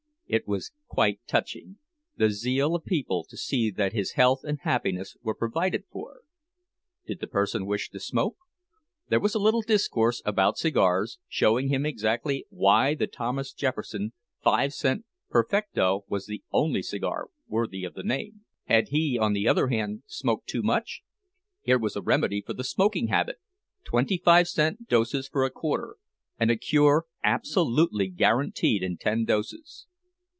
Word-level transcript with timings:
It 0.33 0.47
was 0.47 0.71
quite 0.87 1.19
touching, 1.27 1.77
the 2.15 2.29
zeal 2.29 2.73
of 2.73 2.85
people 2.85 3.25
to 3.27 3.35
see 3.35 3.69
that 3.71 3.91
his 3.91 4.11
health 4.11 4.45
and 4.45 4.59
happiness 4.61 5.17
were 5.21 5.35
provided 5.35 5.83
for. 5.91 6.21
Did 7.05 7.19
the 7.19 7.27
person 7.27 7.65
wish 7.65 7.89
to 7.89 7.99
smoke? 7.99 8.37
There 9.09 9.19
was 9.19 9.35
a 9.35 9.39
little 9.39 9.61
discourse 9.61 10.21
about 10.23 10.57
cigars, 10.57 11.19
showing 11.27 11.67
him 11.67 11.85
exactly 11.85 12.45
why 12.49 12.95
the 12.95 13.07
Thomas 13.07 13.51
Jefferson 13.51 14.13
Five 14.41 14.71
cent 14.73 15.03
Perfecto 15.29 16.05
was 16.07 16.27
the 16.27 16.41
only 16.53 16.81
cigar 16.81 17.29
worthy 17.49 17.83
of 17.83 17.93
the 17.93 18.01
name. 18.03 18.45
Had 18.67 18.87
he, 18.87 19.19
on 19.19 19.33
the 19.33 19.49
other 19.49 19.67
hand, 19.67 20.03
smoked 20.05 20.47
too 20.47 20.61
much? 20.63 21.01
Here 21.59 21.77
was 21.77 21.97
a 21.97 22.01
remedy 22.01 22.41
for 22.41 22.53
the 22.53 22.63
smoking 22.63 23.07
habit, 23.09 23.41
twenty 23.83 24.17
five 24.17 24.47
doses 24.87 25.27
for 25.27 25.43
a 25.43 25.51
quarter, 25.51 25.97
and 26.39 26.49
a 26.49 26.55
cure 26.55 27.05
absolutely 27.21 28.07
guaranteed 28.07 28.81
in 28.81 28.95
ten 28.95 29.25
doses. 29.25 29.87